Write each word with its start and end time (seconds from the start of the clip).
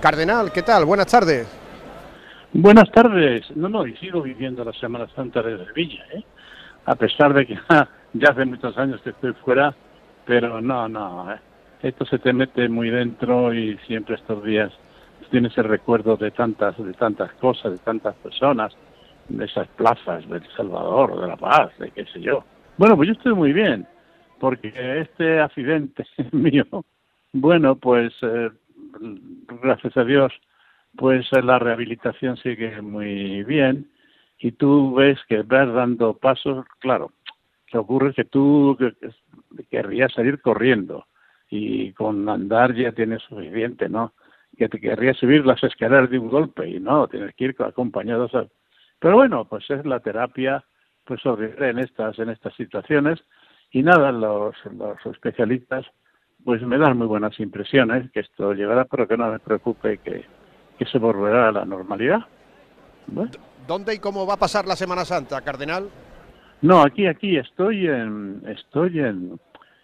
Cardenal, 0.00 0.52
¿qué 0.52 0.62
tal? 0.62 0.84
Buenas 0.84 1.08
tardes. 1.08 1.48
Buenas 2.52 2.90
tardes. 2.92 3.50
No, 3.56 3.68
no, 3.68 3.86
y 3.86 3.96
sigo 3.96 4.22
viviendo 4.22 4.64
la 4.64 4.72
Semana 4.72 5.08
Santa 5.14 5.42
de 5.42 5.64
Sevilla, 5.66 6.04
¿eh? 6.14 6.22
A 6.86 6.94
pesar 6.94 7.34
de 7.34 7.46
que 7.46 7.54
ya 8.14 8.30
hace 8.30 8.44
muchos 8.44 8.76
años 8.78 9.00
que 9.02 9.10
estoy 9.10 9.32
fuera, 9.44 9.74
pero 10.24 10.60
no, 10.60 10.88
no. 10.88 11.32
¿eh? 11.32 11.38
Esto 11.82 12.04
se 12.06 12.18
te 12.18 12.32
mete 12.32 12.68
muy 12.68 12.90
dentro 12.90 13.52
y 13.52 13.76
siempre 13.86 14.14
estos 14.14 14.42
días 14.44 14.72
tienes 15.30 15.56
el 15.58 15.64
recuerdo 15.64 16.16
de 16.16 16.30
tantas, 16.30 16.76
de 16.78 16.94
tantas 16.94 17.32
cosas, 17.34 17.72
de 17.72 17.78
tantas 17.78 18.14
personas, 18.16 18.72
de 19.28 19.44
esas 19.44 19.68
plazas 19.68 20.26
del 20.28 20.46
Salvador, 20.56 21.20
de 21.20 21.26
La 21.26 21.36
Paz, 21.36 21.70
de 21.78 21.90
qué 21.90 22.04
sé 22.06 22.20
yo. 22.20 22.44
Bueno, 22.76 22.96
pues 22.96 23.08
yo 23.08 23.12
estoy 23.12 23.34
muy 23.34 23.52
bien, 23.52 23.86
porque 24.38 24.72
este 25.00 25.40
accidente 25.40 26.06
mío, 26.32 26.64
bueno, 27.32 27.76
pues 27.76 28.12
eh, 28.22 28.50
gracias 29.62 29.96
a 29.96 30.04
Dios, 30.04 30.32
pues 30.96 31.26
la 31.32 31.58
rehabilitación 31.58 32.36
sigue 32.38 32.80
muy 32.82 33.44
bien 33.44 33.90
y 34.38 34.52
tú 34.52 34.94
ves 34.94 35.18
que 35.28 35.42
vas 35.42 35.72
dando 35.72 36.14
pasos, 36.14 36.66
claro, 36.78 37.12
que 37.66 37.78
ocurre 37.78 38.14
que 38.14 38.24
tú 38.24 38.76
querrías 39.70 40.12
salir 40.12 40.40
corriendo 40.40 41.06
y 41.50 41.92
con 41.92 42.28
andar 42.28 42.74
ya 42.74 42.92
tienes 42.92 43.22
suficiente, 43.22 43.88
¿no? 43.88 44.14
Que 44.56 44.68
te 44.68 44.80
querrías 44.80 45.16
subir 45.16 45.44
las 45.46 45.62
escaleras 45.62 46.10
de 46.10 46.18
un 46.18 46.28
golpe 46.28 46.68
y 46.68 46.80
no, 46.80 47.08
tienes 47.08 47.34
que 47.34 47.44
ir 47.44 47.56
acompañados. 47.60 48.32
Pero 48.98 49.16
bueno, 49.16 49.44
pues 49.46 49.68
es 49.70 49.84
la 49.86 50.00
terapia, 50.00 50.64
pues 51.04 51.20
sobre 51.20 51.70
en 51.70 51.78
estas 51.78 52.18
en 52.18 52.30
estas 52.30 52.54
situaciones 52.54 53.22
y 53.70 53.82
nada, 53.82 54.12
los, 54.12 54.56
los 54.72 55.06
especialistas 55.06 55.86
pues 56.44 56.62
me 56.62 56.78
dan 56.78 56.96
muy 56.96 57.06
buenas 57.06 57.38
impresiones 57.40 58.10
que 58.12 58.20
esto 58.20 58.52
llegará, 58.52 58.84
pero 58.84 59.06
que 59.06 59.16
no 59.16 59.30
me 59.30 59.38
preocupe 59.38 59.98
que, 59.98 60.24
que 60.78 60.84
se 60.86 60.98
volverá 60.98 61.48
a 61.48 61.52
la 61.52 61.64
normalidad. 61.64 62.20
¿Dónde 63.66 63.94
y 63.94 63.98
cómo 63.98 64.26
va 64.26 64.34
a 64.34 64.38
pasar 64.38 64.66
la 64.66 64.76
Semana 64.76 65.04
Santa, 65.04 65.40
Cardenal? 65.40 65.88
No, 66.62 66.82
aquí, 66.82 67.06
aquí, 67.06 67.36
estoy 67.36 67.86
en, 67.86 68.42
estoy 68.46 68.98
en, 68.98 69.38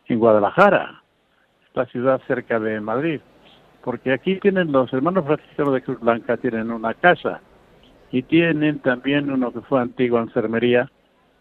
en 0.06 0.19
Guadalajara, 0.19 1.02
la 1.75 1.86
ciudad 1.86 2.20
cerca 2.27 2.58
de 2.58 2.80
Madrid, 2.80 3.20
porque 3.82 4.12
aquí 4.12 4.38
tienen 4.41 4.72
los 4.72 4.92
hermanos 4.92 5.25
franciscanos 5.25 5.75
de 5.75 5.82
Cruz 5.82 6.00
Blanca, 6.00 6.36
tienen 6.36 6.70
una 6.70 6.94
casa 6.94 7.41
y 8.10 8.22
tienen 8.22 8.78
también 8.78 9.30
uno 9.30 9.52
que 9.52 9.60
fue 9.62 9.80
antigua 9.80 10.20
enfermería, 10.20 10.91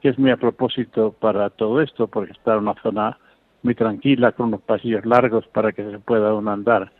que 0.02 0.10
es 0.10 0.20
muy 0.20 0.32
a 0.32 0.38
propósito 0.38 1.14
para 1.14 1.50
todo 1.50 1.82
esto, 1.82 2.08
porque 2.08 2.34
está 2.34 2.54
en 2.54 2.60
una 2.60 2.76
zona 2.82 3.18
muy 3.64 3.76
tranquila, 3.76 4.34
con 4.34 4.48
unos 4.48 4.62
pasillos 4.62 5.06
largos 5.06 5.48
para 5.48 5.72
que 5.72 5.90
se 5.90 6.00
pueda 6.00 6.34
uno 6.34 6.52
andar 6.52 6.92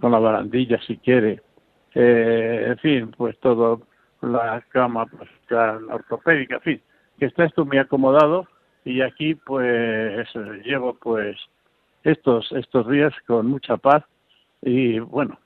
con 0.00 0.12
la 0.12 0.18
barandilla 0.18 0.80
si 0.86 0.98
quiere. 0.98 1.42
Eh, 1.94 2.66
en 2.68 2.78
fin, 2.78 3.10
pues 3.16 3.38
todo, 3.38 3.82
la 4.20 4.62
cama 4.68 5.06
pues 5.06 5.28
ortopédica, 5.90 6.56
en 6.56 6.60
fin, 6.60 6.82
que 7.18 7.26
está 7.26 7.44
esto 7.44 7.64
muy 7.64 7.78
acomodado 7.78 8.46
y 8.84 9.00
aquí 9.00 9.34
pues 9.34 10.28
llevo 10.64 10.94
pues 10.94 11.36
estos 12.04 12.50
estos 12.52 12.88
días 12.88 13.12
con 13.26 13.46
mucha 13.46 13.76
paz 13.76 14.04
y 14.62 14.98
bueno, 14.98 15.38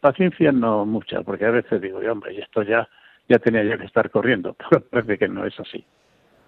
paciencia 0.00 0.52
no 0.52 0.84
mucha, 0.84 1.22
porque 1.22 1.46
a 1.46 1.50
veces 1.50 1.80
digo, 1.80 1.98
hombre, 2.10 2.38
esto 2.38 2.62
ya 2.62 2.88
ya 3.28 3.38
tenía 3.38 3.64
yo 3.64 3.78
que 3.78 3.86
estar 3.86 4.10
corriendo, 4.10 4.56
pero 4.70 4.84
parece 4.84 5.18
que 5.18 5.28
no 5.28 5.46
es 5.46 5.58
así. 5.58 5.84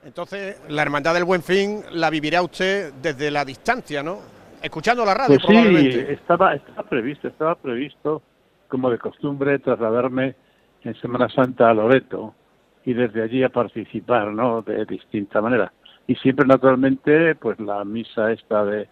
Entonces, 0.04 0.60
la 0.68 0.82
Hermandad 0.82 1.14
del 1.14 1.24
Buen 1.24 1.42
Fin 1.42 1.80
la 1.92 2.10
vivirá 2.10 2.42
usted 2.42 2.92
desde 2.94 3.30
la 3.30 3.44
distancia, 3.44 4.02
¿no? 4.02 4.18
Escuchando 4.62 5.04
la 5.04 5.14
radio, 5.14 5.38
pues 5.42 5.66
Sí, 5.66 5.98
estaba, 6.08 6.54
estaba 6.54 6.82
previsto, 6.82 7.28
estaba 7.28 7.54
previsto, 7.54 8.22
como 8.68 8.90
de 8.90 8.98
costumbre, 8.98 9.58
trasladarme 9.58 10.34
en 10.82 10.94
Semana 10.96 11.28
Santa 11.28 11.70
a 11.70 11.74
Loreto 11.74 12.34
y 12.84 12.92
desde 12.92 13.22
allí 13.22 13.42
a 13.42 13.48
participar, 13.48 14.28
¿no? 14.32 14.60
De 14.62 14.84
distinta 14.84 15.40
manera. 15.40 15.72
Y 16.06 16.16
siempre, 16.16 16.46
naturalmente, 16.46 17.34
pues 17.36 17.58
la 17.58 17.82
misa 17.84 18.30
esta 18.30 18.64
de, 18.64 18.88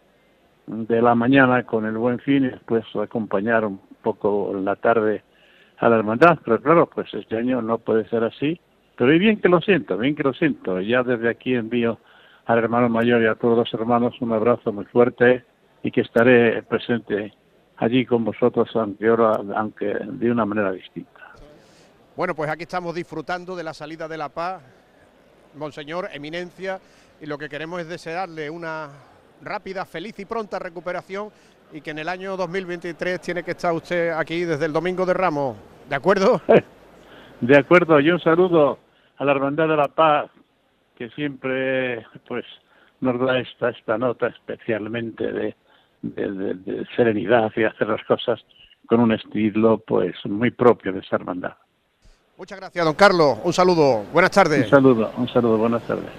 de 0.67 1.03
la 1.03 1.15
mañana 1.15 1.65
con 1.65 1.85
el 1.85 1.99
Buen 1.99 2.21
Fin 2.21 2.45
y 2.45 2.49
después 2.49 2.85
acompañar 2.97 3.67
un 3.67 3.81
poco 4.03 4.53
en 4.53 4.65
la 4.65 4.77
tarde 4.77 5.23
a 5.77 5.91
la 5.91 5.97
hermandad. 5.97 6.39
Pero 6.43 6.61
claro, 6.63 6.87
pues 6.87 7.13
este 7.13 7.37
año 7.37 7.61
no 7.61 7.79
puede 7.79 8.09
ser 8.09 8.25
así 8.25 8.59
pero 8.97 9.19
bien 9.19 9.41
que 9.41 9.49
lo 9.49 9.61
siento, 9.61 9.97
bien 9.97 10.15
que 10.15 10.23
lo 10.23 10.35
siento. 10.35 10.81
Ya 10.81 11.03
desde 11.03 11.29
aquí 11.29 11.55
envío 11.55 11.99
al 12.47 12.59
hermano 12.59 12.89
mayor 12.89 13.23
y 13.23 13.27
a 13.27 13.35
todos 13.35 13.57
los 13.57 13.75
hermanos 13.75 14.15
un 14.21 14.33
abrazo 14.33 14.73
muy 14.73 14.85
fuerte 14.87 15.45
y 15.83 15.91
que 15.91 16.03
estaré 16.03 16.63
presente 16.63 17.33
allí 17.77 18.07
con 18.07 18.25
vosotros, 18.25 18.69
aunque, 18.75 19.09
ahora, 19.09 19.41
aunque 19.57 19.87
de 19.87 20.31
una 20.31 20.45
manera 20.45 20.73
distinta. 20.73 21.11
Bueno, 22.17 22.35
pues 22.35 22.51
aquí 22.51 22.63
estamos 22.63 22.95
disfrutando 22.95 23.57
de 23.57 23.65
la 23.65 23.75
salida 23.75 24.07
de 24.07 24.19
la 24.19 24.29
paz, 24.29 24.63
Monseñor, 25.57 26.09
Eminencia, 26.13 26.79
y 27.21 27.27
lo 27.27 27.39
que 27.39 27.49
queremos 27.49 27.81
es 27.81 27.89
desearle 27.89 28.51
una 28.51 28.91
rápida, 29.43 29.85
feliz 29.85 30.19
y 30.19 30.25
pronta 30.25 30.59
recuperación 30.59 31.31
y 31.73 31.81
que 31.81 31.91
en 31.91 31.99
el 31.99 32.09
año 32.09 32.37
2023 32.37 33.21
tiene 33.21 33.43
que 33.43 33.53
estar 33.53 33.73
usted 33.73 34.11
aquí 34.11 34.45
desde 34.45 34.67
el 34.67 34.73
Domingo 34.73 35.07
de 35.07 35.15
Ramos. 35.15 35.57
¿De 35.89 35.97
acuerdo? 35.97 36.41
De 37.41 37.59
acuerdo, 37.59 37.99
y 37.99 38.09
un 38.09 38.21
saludo 38.21 38.79
a 39.23 39.25
la 39.25 39.33
Hermandad 39.33 39.69
de 39.69 39.77
la 39.77 39.87
Paz, 39.87 40.31
que 40.99 41.09
siempre 41.11 42.05
pues 42.27 42.45
nos 43.01 43.21
da 43.21 43.39
esta, 43.39 43.71
esta 43.71 43.97
nota 43.97 44.27
especialmente 44.27 45.31
de, 45.33 45.55
de, 46.03 46.87
serenidad 46.97 47.53
y 47.55 47.63
hacer 47.63 47.87
las 47.87 48.05
cosas 48.05 48.41
con 48.87 48.99
un 48.99 49.13
estilo 49.13 49.79
pues 49.87 50.17
muy 50.25 50.51
propio 50.51 50.93
de 50.93 50.99
esa 50.99 51.17
hermandad. 51.17 51.55
Muchas 52.37 52.59
gracias, 52.59 52.85
don 52.85 52.95
Carlos. 52.95 53.39
Un 53.45 53.53
saludo. 53.53 54.03
Buenas 54.13 54.33
tardes. 54.33 54.65
Un 54.65 54.71
saludo, 54.71 55.13
un 55.17 55.29
saludo. 55.29 55.57
Buenas 55.57 55.87
tardes. 55.87 56.11